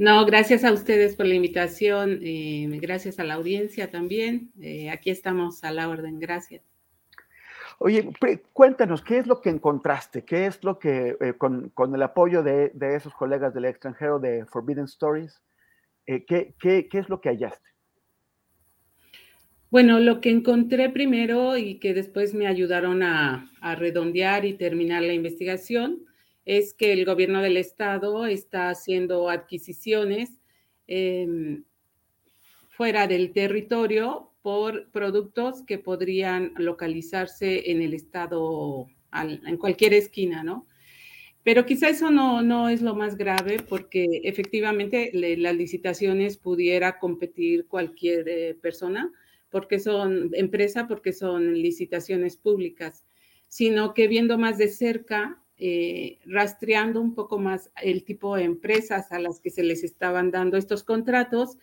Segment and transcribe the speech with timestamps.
[0.00, 4.50] No, gracias a ustedes por la invitación, eh, gracias a la audiencia también.
[4.58, 6.62] Eh, aquí estamos a la orden, gracias.
[7.76, 8.10] Oye,
[8.54, 10.24] cuéntanos, ¿qué es lo que encontraste?
[10.24, 14.18] ¿Qué es lo que, eh, con, con, el apoyo de, de, esos colegas del extranjero
[14.18, 15.38] de Forbidden Stories,
[16.06, 17.68] eh, ¿qué, qué, qué es lo que hallaste?
[19.68, 25.02] Bueno, lo que encontré primero y que después me ayudaron a, a redondear y terminar
[25.02, 26.06] la investigación
[26.44, 30.30] es que el gobierno del estado está haciendo adquisiciones
[30.86, 31.62] eh,
[32.68, 40.66] fuera del territorio por productos que podrían localizarse en el estado, en cualquier esquina, ¿no?
[41.42, 47.66] Pero quizá eso no, no es lo más grave porque efectivamente las licitaciones pudiera competir
[47.66, 49.10] cualquier eh, persona
[49.50, 53.04] porque son empresa, porque son licitaciones públicas,
[53.48, 59.12] sino que viendo más de cerca eh, rastreando un poco más el tipo de empresas
[59.12, 61.58] a las que se les estaban dando estos contratos,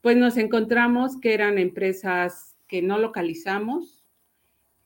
[0.00, 4.02] pues nos encontramos que eran empresas que no localizamos,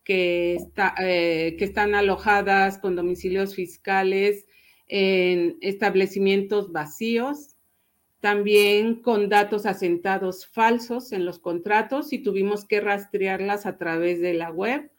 [0.03, 4.47] que, está, eh, que están alojadas con domicilios fiscales
[4.89, 7.55] en establecimientos vacíos,
[8.19, 14.35] también con datos asentados falsos en los contratos y tuvimos que rastrearlas a través de
[14.35, 14.91] la web,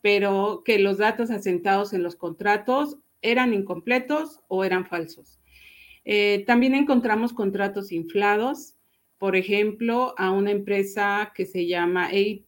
[0.00, 5.40] pero que los datos asentados en los contratos eran incompletos o eran falsos.
[6.04, 8.76] Eh, también encontramos contratos inflados,
[9.18, 12.44] por ejemplo, a una empresa que se llama eh,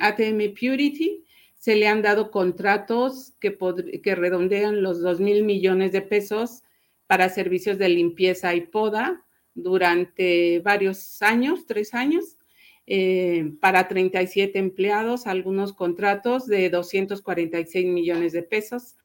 [0.00, 3.56] ATM Purity, se le han dado contratos que,
[4.02, 6.62] que redondean los 2 mil millones de pesos
[7.06, 12.38] para servicios de limpieza y poda durante varios años, tres años,
[12.86, 18.96] eh, para 37 empleados, algunos contratos de 246 millones de pesos.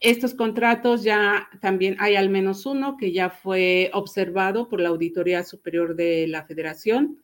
[0.00, 5.42] Estos contratos ya también hay al menos uno que ya fue observado por la Auditoría
[5.44, 7.22] Superior de la Federación.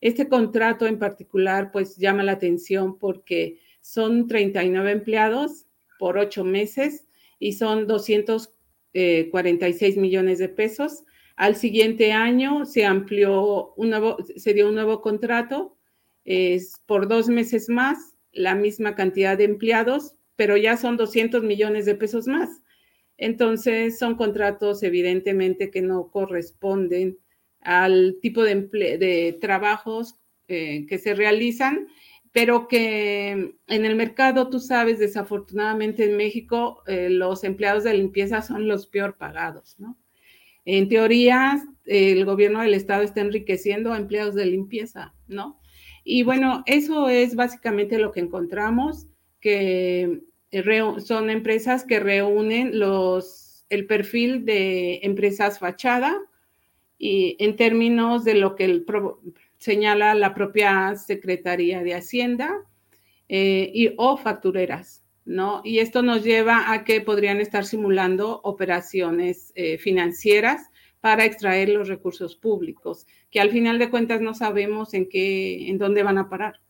[0.00, 5.66] Este contrato en particular pues llama la atención porque son 39 empleados
[5.98, 7.06] por ocho meses
[7.38, 11.04] y son 246 millones de pesos.
[11.36, 15.76] Al siguiente año se amplió un nuevo, se dio un nuevo contrato
[16.24, 21.84] es por dos meses más, la misma cantidad de empleados, pero ya son 200 millones
[21.84, 22.62] de pesos más.
[23.18, 27.18] Entonces, son contratos evidentemente que no corresponden
[27.60, 30.18] al tipo de, de trabajos
[30.48, 31.88] eh, que se realizan,
[32.32, 38.40] pero que en el mercado, tú sabes, desafortunadamente en México, eh, los empleados de limpieza
[38.40, 39.98] son los peor pagados, ¿no?
[40.64, 45.60] En teoría, el gobierno del estado está enriqueciendo a empleados de limpieza, ¿no?
[46.02, 49.06] Y bueno, eso es básicamente lo que encontramos,
[49.38, 50.22] que
[50.98, 56.18] son empresas que reúnen los, el perfil de empresas fachada
[56.98, 58.84] y en términos de lo que
[59.58, 62.64] señala la propia Secretaría de Hacienda
[63.28, 65.60] eh, y, o factureras, ¿no?
[65.64, 70.68] Y esto nos lleva a que podrían estar simulando operaciones eh, financieras
[71.00, 75.78] para extraer los recursos públicos, que al final de cuentas no sabemos en qué, en
[75.78, 76.60] dónde van a parar.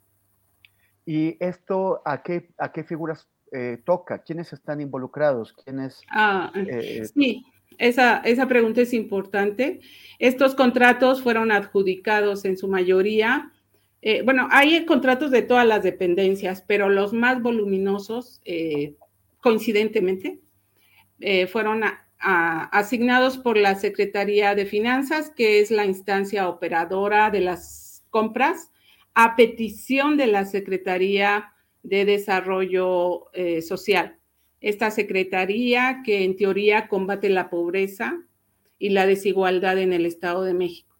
[1.06, 4.22] ¿Y esto a qué, a qué figuras eh, toca?
[4.22, 5.52] ¿Quiénes están involucrados?
[5.64, 6.00] ¿Quiénes?
[6.10, 7.44] Ah, eh, sí,
[7.78, 9.80] esa, esa pregunta es importante.
[10.18, 13.52] Estos contratos fueron adjudicados en su mayoría.
[14.02, 18.40] Eh, bueno, hay contratos de todas las dependencias, pero los más voluminosos,
[19.40, 20.40] coincidentemente,
[21.20, 21.82] eh, fueron
[22.22, 28.70] asignados por la Secretaría de Finanzas, que es la instancia operadora de las compras,
[29.14, 34.18] a petición de la Secretaría de Desarrollo eh, Social.
[34.60, 38.22] Esta secretaría que en teoría combate la pobreza
[38.78, 40.96] y la desigualdad en el Estado de México.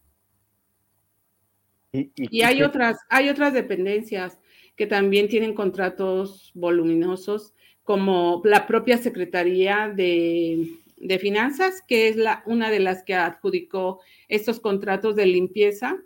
[1.93, 4.39] Y, hay, otras, hay otras dependencias
[4.77, 10.77] que también tienen contratos voluminosos, como la propia Secretaría de,
[11.19, 15.99] Finanzas, que es la, una de las que adjudicó estos contratos de limpieza.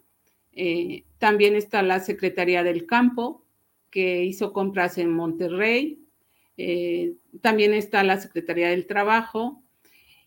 [0.53, 3.44] Eh, también está la Secretaría del Campo,
[3.94, 6.00] que hizo compras en Monterrey.
[6.56, 9.62] Eh, también está la Secretaría del Trabajo.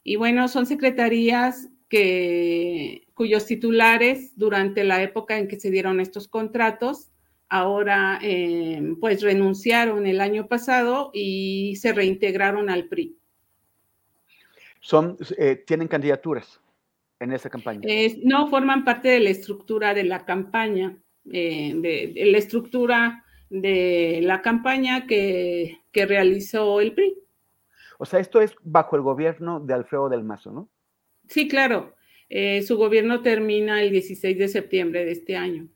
[0.06, 6.30] Y bueno, son secretarías que, cuyos titulares durante la época en que se dieron estos
[6.30, 7.10] contratos,
[7.50, 13.18] ahora eh, pues renunciaron el año pasado y se reintegraron al PRI.
[14.80, 16.62] Son, eh, ¿Tienen candidaturas
[17.20, 17.82] en esa campaña?
[18.24, 25.08] no, forman parte de la estructura de la campaña, de, la estructura de la campaña
[25.08, 27.18] que, realizó el PRI.
[27.98, 30.70] O sea, esto es bajo el gobierno de Alfredo del Mazo, ¿no?
[31.28, 31.96] Sí, claro.
[32.30, 35.68] Eh, su gobierno termina el 16 de septiembre de este año.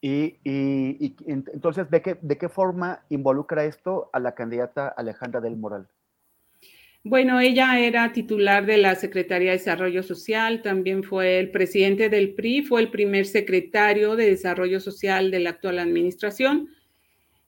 [0.00, 0.38] Y,
[1.26, 5.88] entonces, ¿de qué, ¿de qué forma involucra esto a la candidata Alejandra del Moral?
[7.08, 12.34] Bueno, ella era titular de la Secretaría de Desarrollo Social, también fue el presidente del
[12.34, 16.68] PRI, fue el primer secretario de Desarrollo Social de la actual administración.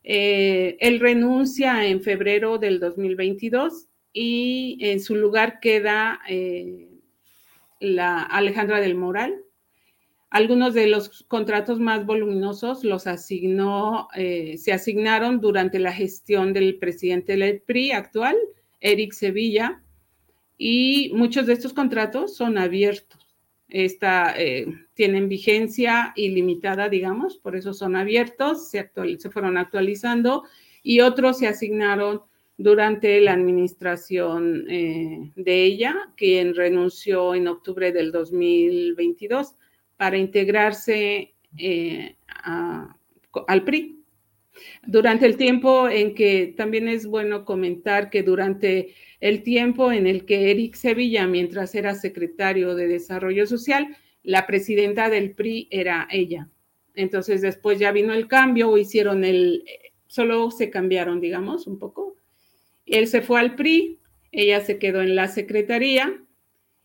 [0.03, 6.89] Eh, él renuncia en febrero del 2022 y en su lugar queda eh,
[7.81, 9.45] la Alejandra del Moral.
[10.31, 16.79] Algunos de los contratos más voluminosos los asignó, eh, se asignaron durante la gestión del
[16.79, 18.39] presidente del PRI actual,
[18.81, 19.83] Eric Sevilla,
[20.63, 23.27] y muchos de estos contratos son abiertos.
[23.67, 28.91] Esta, eh, tienen vigencia ilimitada, digamos, por eso son abiertos, se,
[29.31, 30.45] fueron actualizando
[30.83, 32.21] y otros se asignaron
[32.59, 39.55] durante la administración eh, de ella, quien renunció en octubre del 2022
[39.97, 44.00] para integrarse eh, al PRI.
[44.87, 50.25] Durante el tiempo en que también es bueno comentar que durante el tiempo en el
[50.25, 56.49] que Eric Sevilla, mientras era secretario de Desarrollo Social, la presidenta del PRI era ella.
[56.95, 59.65] Entonces después ya vino el cambio hicieron el,
[60.07, 62.17] solo se cambiaron, digamos, un poco.
[62.87, 64.01] Él se fue al PRI,
[64.33, 66.23] ella se quedó en la secretaría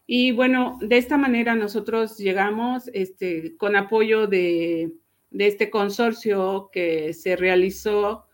[0.07, 4.92] y bueno, de esta manera nosotros llegamos este, con apoyo de
[5.35, 8.25] de este consorcio que se realizó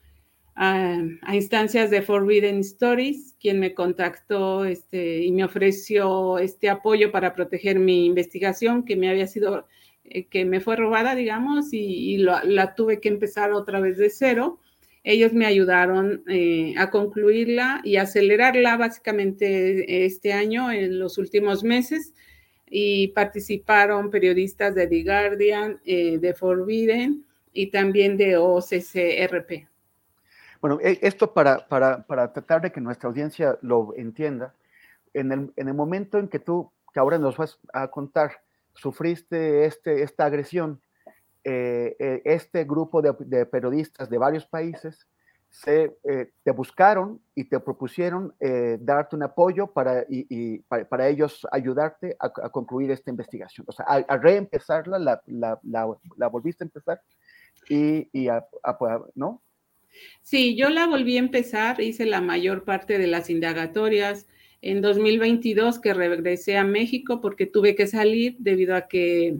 [0.56, 1.00] a,
[1.34, 7.80] instancias de Forbidden Stories, quien me contactó este, y me ofreció este apoyo para proteger
[7.80, 9.66] mi investigación que me había sido,
[10.04, 14.60] eh, que me fue robada, digamos, y, la tuve que empezar otra vez de cero.
[15.04, 22.14] Ellos me ayudaron eh, a concluirla y acelerarla básicamente este año, en los últimos meses
[22.74, 29.68] y participaron periodistas de The Guardian, eh, de Forbidden y también de OCCRP.
[30.62, 34.56] Bueno, e, esto para, para, para, tratar de que nuestra audiencia lo entienda,
[35.14, 38.42] en el, en el, momento en que tú, que ahora nos vas a contar,
[38.74, 40.80] sufriste este, esta agresión,
[41.44, 45.08] eh, eh, este grupo de, periodistas de varios países
[45.52, 51.46] se, eh, te buscaron y te propusieron eh, darte un apoyo para, y, para, ellos
[51.52, 53.66] ayudarte a, concluir esta investigación.
[53.68, 55.60] O sea, a, reempezarla, la, la,
[56.16, 57.02] la, volviste a empezar
[57.70, 58.30] y, y
[59.14, 59.44] ¿no?
[60.22, 64.28] Sí, yo la volví a empezar, hice la mayor parte de las indagatorias
[64.62, 69.36] en 2022 que regresé a México porque tuve que salir debido a que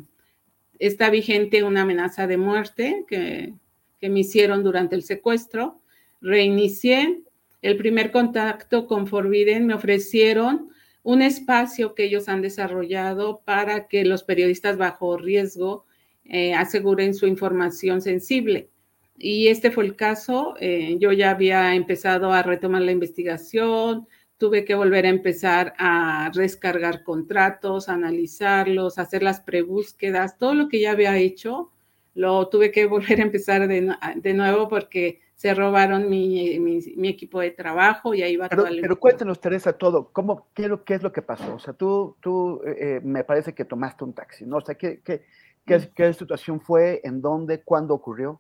[0.78, 3.54] está vigente una amenaza de muerte que,
[4.02, 5.81] que me hicieron durante el secuestro
[6.22, 7.24] reinicié
[7.62, 10.70] el primer contacto con Forbidden, me ofrecieron
[11.04, 15.86] un espacio que ellos han desarrollado para que los periodistas bajo riesgo
[16.26, 18.70] eh, aseguren su información sensible.
[19.18, 20.56] Y este fue el caso.
[20.60, 26.32] Eh, yo ya había empezado a retomar la investigación, tuve que volver a empezar a
[26.34, 31.72] descargar contratos, analizarlos, hacer las prebúsquedas, todo lo que ya había hecho,
[32.16, 37.40] lo tuve que volver a empezar de, de nuevo porque se robaron mi, mi, equipo
[37.40, 41.02] de trabajo y ahí va pero, Pero cuéntanos, Teresa, todo, ¿cómo, qué, lo, ¿qué es
[41.02, 41.56] lo que pasó?
[41.56, 44.58] O sea, tú, tú eh, eh, me parece que tomaste un taxi, ¿no?
[44.58, 45.24] O sea, ¿qué, qué,
[45.66, 45.94] qué, mm.
[45.96, 47.02] qué situación fue?
[47.04, 47.64] ¿En dónde?
[47.64, 48.40] ¿Cuándo ocurrió?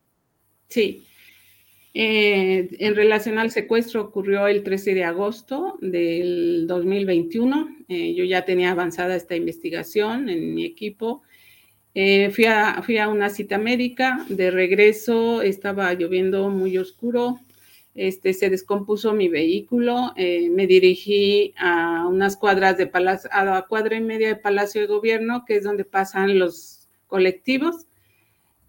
[0.68, 1.08] Sí.
[1.96, 7.78] Eh, en relación al secuestro ocurrió el 13 de agosto del 2021.
[7.88, 11.24] Eh, yo ya tenía avanzada esta investigación en mi equipo.
[11.94, 17.40] Eh, fui, a, fui, a, una cita médica, de regreso estaba lloviendo muy oscuro,
[17.94, 24.02] este, se descompuso mi vehículo, me dirigí a unas cuadras de Palacio, a cuadra y
[24.02, 27.86] media de Palacio de Gobierno, que es donde pasan los colectivos.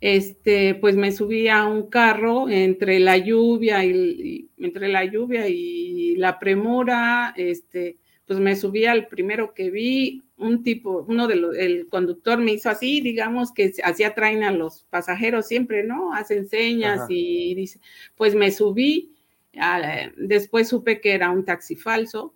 [0.00, 6.16] Este, pues me subí a un carro entre la lluvia y, entre la lluvia y
[6.16, 11.56] la premura, este, pues me subí al primero que vi, un tipo, uno de los,
[11.56, 16.14] el conductor me hizo así, digamos que así atraen a los pasajeros siempre, ¿no?
[16.14, 17.80] Hacen señas y dice,
[18.16, 19.12] pues me subí,
[20.16, 22.34] después supe que era un taxi falso,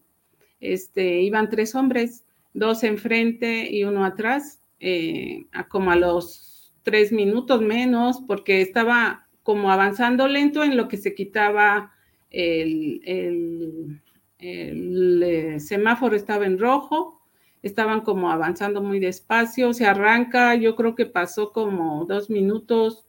[0.61, 2.25] este, iban tres hombres,
[2.55, 9.71] dos enfrente y uno atrás, eh, como a los tres minutos menos, porque estaba como
[9.71, 11.93] avanzando lento en lo que se quitaba
[12.31, 14.01] el, el,
[14.39, 17.23] eh, semáforo, estaba en rojo,
[17.63, 23.07] estaban como avanzando muy despacio, se arranca, yo creo que pasó como dos minutos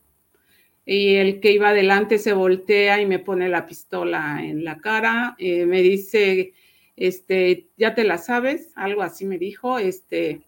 [0.86, 5.36] y el que iba adelante se voltea y me pone la pistola en la cara,
[5.38, 6.54] eh, me dice,
[6.96, 10.42] este, ya te la sabes, algo así me dijo, este,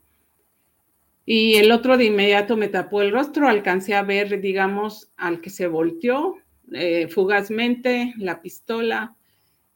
[1.26, 5.52] y el otro de inmediato me tapó el rostro, alcancé a ver, digamos, al que
[5.52, 6.38] se volteó
[6.72, 9.16] eh, fugazmente la pistola,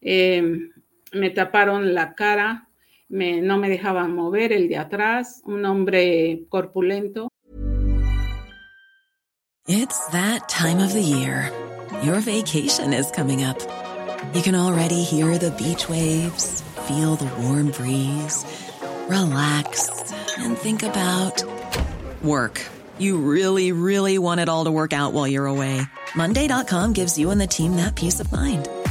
[0.01, 0.71] em,
[1.13, 2.67] me taparon la cara,
[3.09, 7.29] me, no me dejaban mover el de atrás, un hombre corpulento.
[9.65, 11.51] It's that time of the year.
[12.03, 13.57] Your vacation is coming up.
[14.33, 18.43] You can already hear the beach waves, feel the warm breeze,
[19.07, 20.03] relax
[20.37, 21.43] and think about
[22.21, 22.61] work.
[22.97, 25.81] You really, really want it all to work out while you're away.
[26.15, 28.67] Monday.com gives you and the team that peace of mind.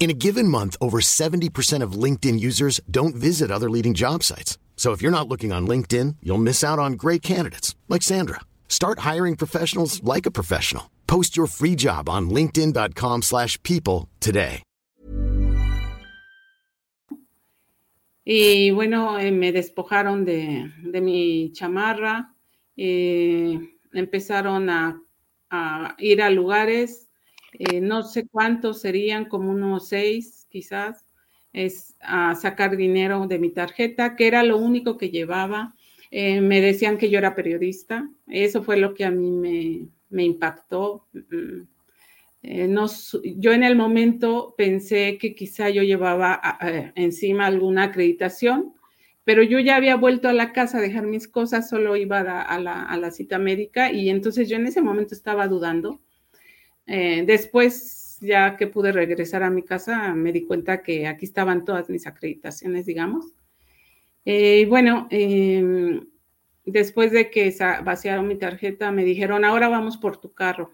[0.00, 4.56] In a given month, over 70% of LinkedIn users don't visit other leading job sites.
[4.74, 8.40] So if you're not looking on LinkedIn, you'll miss out on great candidates like Sandra.
[8.66, 10.90] Start hiring professionals like a professional.
[11.06, 14.62] Post your free job on linkedin.com/people today.
[18.24, 22.32] Y bueno, eh, me despojaron de, de mi chamarra,
[22.76, 23.58] eh,
[23.92, 25.02] empezaron a,
[25.50, 27.09] a, ir a lugares,
[27.60, 31.04] eh, no sé cuántos serían, como unos seis quizás,
[31.52, 35.74] es a sacar dinero de mi tarjeta, que era lo único que llevaba.
[36.10, 41.06] Eh, me decían que yo era periodista, eso fue lo que a mí me, impactó.
[41.12, 41.62] Mm,
[42.44, 42.86] eh, no,
[43.36, 46.40] yo en el momento pensé que quizá yo llevaba
[46.94, 48.72] encima alguna acreditación,
[49.24, 52.58] pero yo ya había vuelto a la casa a dejar mis cosas, solo iba a
[52.58, 56.00] la, cita médica y entonces yo en ese momento estaba dudando.
[56.86, 61.64] Eh, después, ya que pude regresar a mi casa, me di cuenta que aquí estaban
[61.64, 63.34] todas mis acreditaciones, digamos.
[64.24, 66.06] Eh, bueno, em,
[66.64, 70.72] después de que vaciaron mi tarjeta, me dijeron, ahora vamos por tu carro.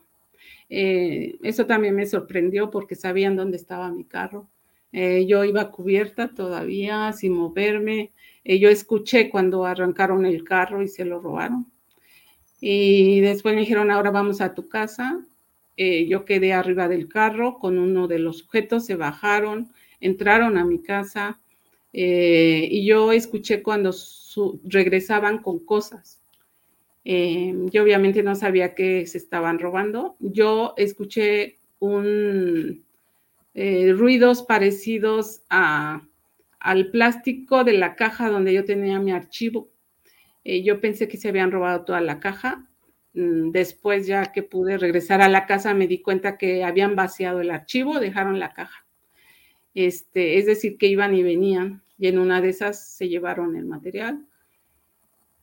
[0.69, 4.51] Eh, eso también me sorprendió porque sabían dónde estaba mi carro.
[4.93, 8.13] Eh, yo iba cubierta todavía, sin moverme.
[8.45, 11.67] Yo escuché cuando arrancaron el carro y se lo robaron.
[12.61, 15.25] Y después me dijeron, ahora vamos a tu casa.
[15.77, 20.83] Yo quedé arriba del carro con uno de los sujetos, se bajaron, entraron a mi
[20.83, 21.39] casa
[21.93, 23.93] y yo escuché cuando
[24.65, 26.21] regresaban con cosas.
[27.09, 30.17] Eh, yo obviamente no sabía que se estaban robando.
[30.19, 32.85] Yo escuché un,
[33.55, 36.03] eh, ruidos parecidos a,
[36.59, 39.69] al plástico de la caja donde yo tenía mi archivo.
[40.43, 42.67] Eh, yo pensé que se habían robado toda la caja.
[43.17, 47.41] Mm, después, ya que pude regresar a la casa, me di cuenta que habían vaciado
[47.41, 48.87] el archivo, dejaron la caja.
[49.75, 53.65] Este, es decir, que iban y venían y en una de esas se llevaron el
[53.65, 54.27] material.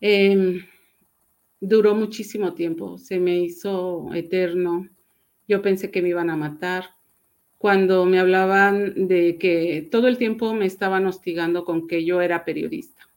[0.01, 0.65] Em,
[1.59, 4.87] duró muchísimo tiempo, se me hizo eterno.
[5.47, 6.91] Yo pensé que me iban a matar.
[7.57, 12.45] Cuando me hablaban de que todo el tiempo me estaban hostigando con que yo era
[12.45, 13.09] periodista.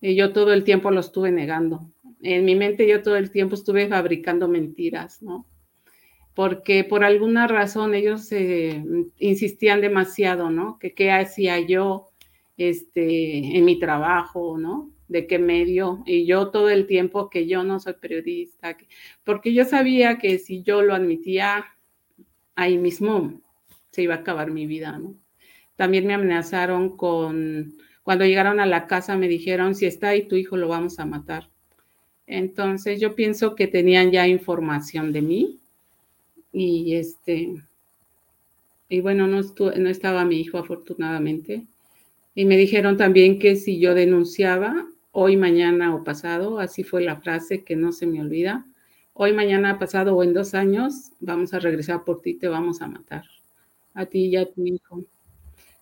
[0.00, 1.90] Y yo todo el tiempo lo estuve negando.
[2.22, 5.46] En mi mente yo todo el tiempo estuve fabricando mentiras, ¿no?
[6.34, 8.30] Porque por alguna razón ellos
[9.18, 10.78] insistían demasiado, ¿no?
[10.78, 12.10] Que qué hacía yo,
[12.56, 14.90] este, en mi trabajo, ¿no?
[15.08, 16.02] De qué medio.
[16.06, 18.76] Y yo todo el tiempo que yo no soy periodista,
[19.24, 21.66] porque yo sabía que si yo lo admitía
[22.54, 23.40] ahí mismo,
[23.90, 25.14] se iba a acabar mi vida, ¿no?
[25.76, 30.34] También me amenazaron con, cuando llegaron a la casa me dijeron, si está ahí tu
[30.34, 31.50] hijo lo vamos a matar.
[32.28, 35.58] Entonces yo pienso que tenían ya información de mí
[36.52, 37.54] y este,
[38.90, 41.66] y bueno, no, no estaba mi hijo afortunadamente.
[42.34, 47.16] Y me dijeron también que si yo denunciaba, hoy, mañana o pasado, así fue la
[47.16, 48.66] frase que no se me olvida,
[49.14, 52.88] hoy, mañana, pasado o en dos años, vamos a regresar por ti, te vamos a
[52.88, 53.24] matar,
[53.94, 55.02] a ti y a tu hijo.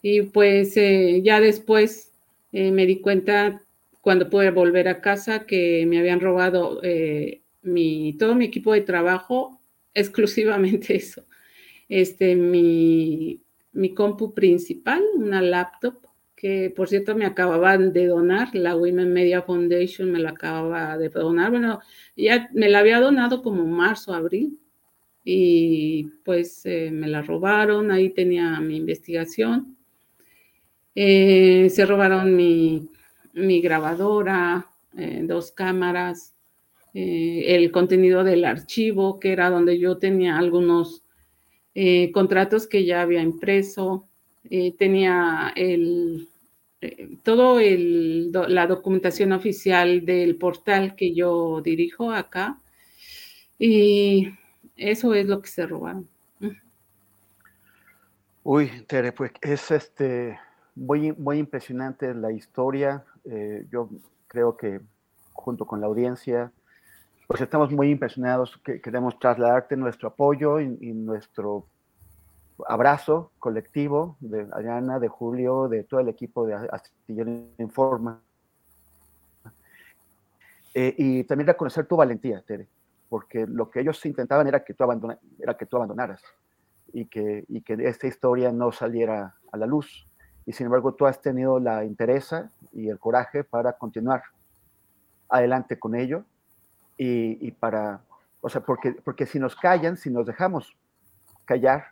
[0.00, 2.12] Y pues eh, ya después
[2.52, 3.62] eh, me di cuenta
[4.06, 8.82] cuando pude volver a casa que me habían robado eh, mi, todo mi equipo de
[8.82, 9.60] trabajo,
[9.94, 11.24] exclusivamente eso.
[11.88, 18.76] Este, mi, mi compu principal, una laptop, que por cierto me acababan de donar, la
[18.76, 21.80] Women Media Foundation me la acababa de donar, bueno,
[22.14, 24.56] ya me la había donado como marzo, abril,
[25.24, 29.76] y pues eh, me la robaron, ahí tenía mi investigación,
[30.94, 32.88] eh, se robaron mi,
[33.36, 34.66] mi grabadora,
[34.98, 36.32] eh, dos cámaras,
[36.98, 41.02] el contenido del archivo, que era donde yo tenía algunos
[42.14, 44.08] contratos que ya había impreso,
[44.50, 46.28] eh, tenía el,
[46.80, 52.60] eh, todo el, la documentación oficial del portal que yo dirijo acá
[53.58, 54.28] y
[54.76, 56.08] eso es lo que se robaron.
[58.44, 60.38] Uy, Tere, pues es este
[60.76, 63.04] muy, muy impresionante la historia.
[63.30, 63.88] Eh, yo
[64.26, 64.80] creo que
[65.32, 66.52] junto con la audiencia,
[67.26, 71.66] pues estamos muy impresionados, que queremos trasladarte nuestro apoyo y nuestro
[72.66, 78.20] abrazo colectivo de Ariana, de Julio, de todo el equipo de Astillero Informa.
[80.74, 82.68] Eh, y también reconocer tu valentía, Tere,
[83.08, 84.84] porque lo que ellos intentaban era que tú,
[85.38, 86.22] era que tú abandonaras
[86.92, 90.06] y que, y que esta historia no saliera a la luz.
[90.46, 92.30] Y sin embargo, tú has tenido la interés
[92.72, 94.22] y el coraje para continuar
[95.28, 96.24] adelante con ello
[96.96, 98.00] y, y para,
[98.40, 100.76] o sea, porque, porque si nos callan, si nos dejamos
[101.44, 101.86] callar,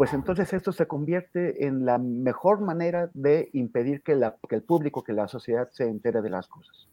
[0.00, 5.12] pues entonces esto se convierte en la mejor manera de impedir que, el público, que
[5.12, 6.88] la sociedad se entere de las cosas.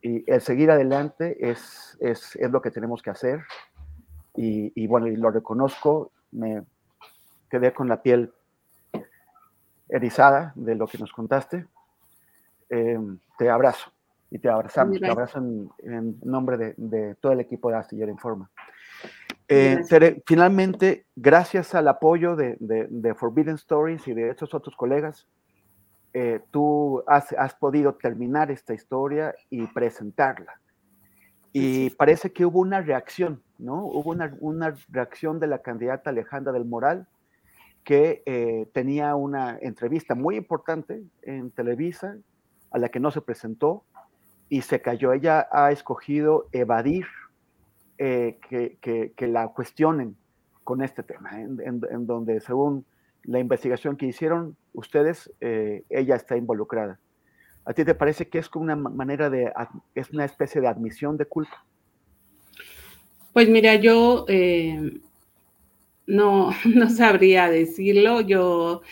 [0.00, 3.42] Y el seguir adelante es, es, lo que tenemos que hacer.
[4.34, 6.62] Y, bueno, y lo reconozco, me
[7.50, 8.32] quedé con la piel
[9.92, 11.66] erizada de lo que nos contaste.
[12.68, 13.92] Em, te abrazo
[14.30, 18.50] y te abrazamos, te abrazo en, nombre de, de, todo el equipo de Astillero Informa.
[19.48, 25.26] Eh, finalmente, gracias al apoyo de, Forbidden Stories y de estos otros colegas,
[26.14, 30.58] eh, tú has, podido terminar esta historia y presentarla.
[31.52, 33.84] Y parece que hubo una reacción, ¿no?
[33.84, 37.06] Hubo una, reacción de la candidata Alejandra del Moral,
[37.84, 42.16] que eh, tenía una entrevista muy importante en Televisa,
[42.70, 43.84] a la que no se presentó
[44.48, 45.12] y se cayó.
[45.12, 47.06] Ella ha escogido evadir
[47.98, 50.16] eh, que, la cuestionen
[50.64, 52.84] con este tema, en, donde según
[53.24, 56.98] la investigación que hicieron ustedes, eh, ella está involucrada.
[57.64, 59.52] ¿A ti te parece que es como una manera de,
[59.94, 61.64] es una especie de admisión de culpa?
[63.32, 64.26] Pues mira, yo
[66.06, 68.20] no, no sabría decirlo.
[68.20, 68.82] Yo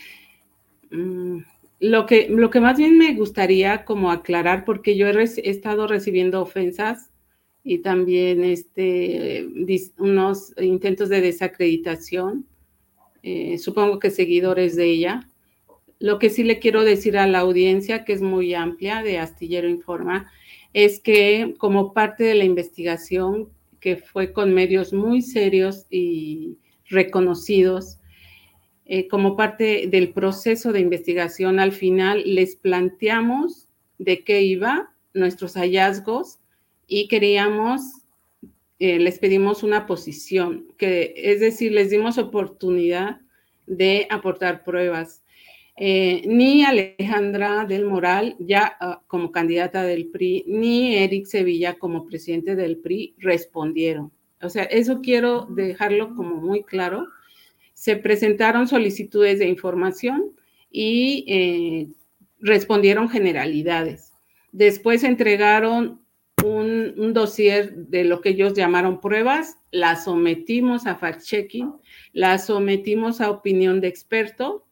[0.91, 1.39] mm,
[1.81, 6.43] lo, que, lo que más bien me gustaría como aclarar, porque yo he estado recibiendo
[6.43, 7.11] ofensas
[7.63, 9.47] y también este,
[9.99, 12.47] unos intentos de desacreditación,
[13.23, 15.29] eh, supongo que seguidores de ella.
[15.99, 19.69] Lo que sí le quiero decir a la audiencia, que es muy amplia de Astillero
[19.69, 20.31] Informa,
[20.73, 26.59] es que como parte de la investigación, que fue con medios muy serios y
[26.91, 27.99] reconocidos,
[28.85, 35.55] eh, como parte del proceso de investigación, al final les planteamos de qué iba, nuestros
[35.55, 36.41] hallazgos,
[36.87, 37.81] y queríamos,
[38.81, 43.21] eh, les pedimos una posición, que es decir, les dimos oportunidad
[43.67, 45.23] de aportar pruebas.
[45.77, 52.05] Eh, ni Alejandra del Moral, ya ah, como candidata del PRI, ni Eric Sevilla como
[52.07, 54.11] presidente del PRI respondieron.
[54.43, 57.09] O sea, eso quiero dejarlo como muy claro.
[57.75, 60.33] Se presentaron solicitudes de información
[60.71, 61.89] y eh,
[62.41, 64.13] respondieron generalidades.
[64.53, 66.01] Después entregaron
[66.45, 71.75] un, dossier de lo que ellos llamaron pruebas, la sometimos a fact-checking,
[72.13, 74.67] la sometimos a opinión de experto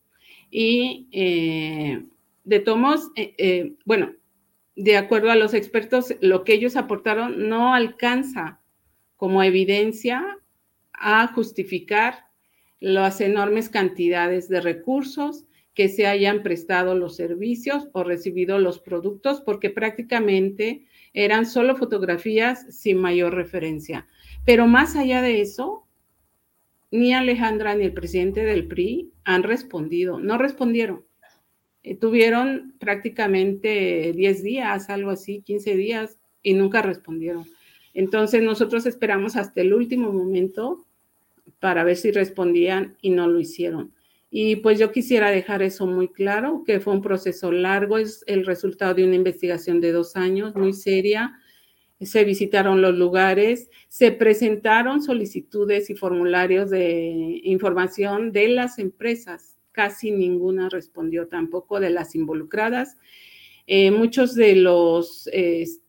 [0.50, 2.04] y eh,
[2.44, 4.12] de tomos, eh, eh, bueno,
[4.76, 8.60] de acuerdo a los expertos, lo que ellos aportaron no alcanza
[9.18, 10.24] como evidencia
[10.92, 12.28] a justificar
[12.80, 19.40] las enormes cantidades de recursos que se hayan prestado los servicios o recibido los productos,
[19.40, 24.06] porque prácticamente eran solo fotografías sin mayor referencia.
[24.44, 25.84] Pero más allá de eso,
[26.90, 31.04] ni Alejandra ni el presidente del PRI han respondido, no respondieron.
[31.82, 37.46] Eh, tuvieron prácticamente 10 días, algo así, 15 días, y nunca respondieron.
[37.98, 40.86] Entonces nosotros esperamos hasta el último momento
[41.58, 43.92] para ver si respondían y no lo hicieron.
[44.30, 48.46] Y pues yo quisiera dejar eso muy claro, que fue un proceso largo, es el
[48.46, 51.40] resultado de una investigación de dos años, muy seria.
[52.00, 59.58] Se visitaron los lugares, se presentaron solicitudes y formularios de información de las empresas.
[59.72, 62.96] Casi ninguna respondió tampoco de las involucradas.
[63.66, 65.28] Eh, muchos de los...
[65.34, 65.87] Mm,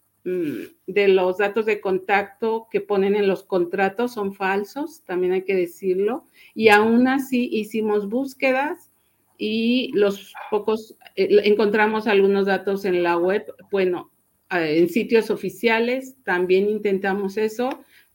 [0.88, 5.56] de los datos de contacto que ponen en los contratos son falsos, también hay que
[5.56, 8.92] decirlo, y aún así hicimos búsquedas
[9.38, 14.12] y los pocos, eh, encontramos algunos datos en la web, bueno,
[14.52, 17.70] en sitios oficiales, también intentamos eso,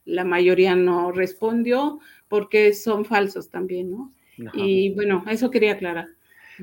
[0.05, 4.13] la mayoría no respondió porque son falsos también, ¿no?
[4.53, 6.09] Y bueno, eso quería aclarar.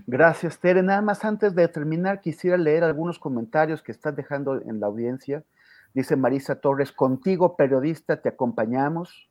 [0.07, 0.83] Gracias, Tere.
[0.83, 5.45] Nada más antes de terminar, quisiera leer algunos comentarios que estás dejando en la audiencia.
[5.93, 9.29] Dice Marisa Torres, contigo, periodista, te acompañamos.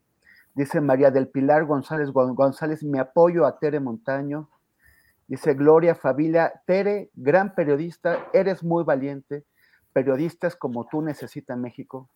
[0.53, 4.49] Dice María del Pilar González González, me apoyo a Tere Montaño.
[5.27, 9.45] Dice Gloria Fabila, Tere, gran periodista, eres muy valiente.
[9.93, 12.09] Periodistas como tú necesitan México.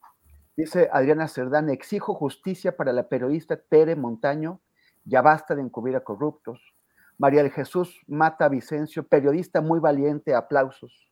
[0.55, 4.59] Dice Adriana Cerdán, exijo justicia para la periodista Tere Montaño.
[5.03, 6.74] Ya basta de encubrir a corruptos.
[7.17, 11.11] María del Jesús Mata Vicencio, periodista muy valiente, aplausos.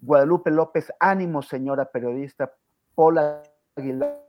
[0.00, 2.52] Guadalupe López, ánimo, señora periodista.
[2.94, 3.42] Paula
[3.76, 4.20] Aguilar,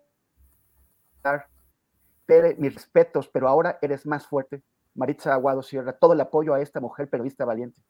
[2.25, 4.63] Tere, mis respetos, pero ahora eres más fuerte.
[4.93, 7.81] Maritza Aguado Sierra, todo el apoyo a esta mujer periodista valiente.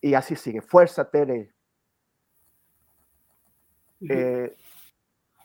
[0.00, 0.60] Y así sigue.
[0.60, 1.54] Fuerza, Tere.
[4.08, 4.56] Eh,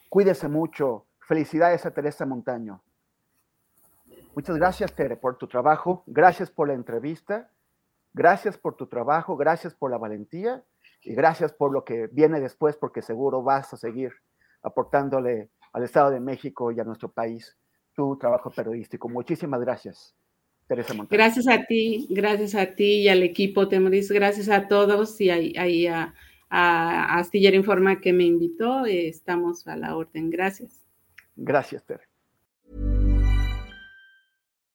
[0.10, 1.06] cuídese mucho.
[1.20, 2.82] Felicidades a Teresa Montaño.
[4.36, 6.04] Muchas gracias, Tere, por tu trabajo.
[6.08, 7.52] Gracias por la entrevista.
[8.14, 9.36] Gracias por tu trabajo.
[9.36, 10.64] Gracias por la valentía.
[11.04, 14.12] Y gracias por lo que viene después, porque seguro vas a seguir
[14.62, 17.58] aportándole al Estado de México y a nuestro país
[17.94, 19.10] tu trabajo periodístico.
[19.10, 20.16] Muchísimas gracias,
[20.68, 21.18] Teresa Montaño.
[21.18, 25.88] Gracias a ti, gracias a ti y al equipo Temoris, gracias a todos y ahí
[25.88, 26.14] a,
[26.50, 28.86] a Astillero Informa que me invitó.
[28.86, 30.30] Estamos a la orden.
[30.30, 30.86] Gracias.
[31.36, 32.11] Gracias, Tere.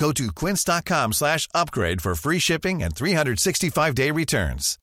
[0.00, 4.78] Go to quince.com slash upgrade for free shipping and 365-day returns.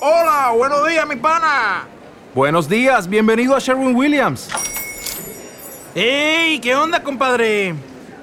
[0.00, 1.84] Hola, buenos días, mi pana.
[2.32, 4.48] Buenos días, bienvenido a Sherwin Williams.
[5.96, 6.60] ¡Ey!
[6.60, 7.74] ¿Qué onda, compadre?